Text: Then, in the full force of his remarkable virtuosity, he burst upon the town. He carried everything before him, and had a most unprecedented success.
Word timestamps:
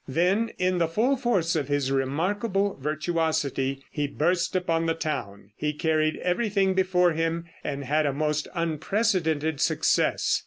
Then, 0.07 0.49
in 0.57 0.79
the 0.79 0.87
full 0.87 1.15
force 1.15 1.55
of 1.55 1.67
his 1.67 1.91
remarkable 1.91 2.75
virtuosity, 2.81 3.83
he 3.91 4.07
burst 4.07 4.55
upon 4.55 4.87
the 4.87 4.95
town. 4.95 5.51
He 5.55 5.73
carried 5.73 6.15
everything 6.23 6.73
before 6.73 7.11
him, 7.11 7.45
and 7.63 7.83
had 7.83 8.07
a 8.07 8.11
most 8.13 8.47
unprecedented 8.55 9.61
success. 9.61 10.39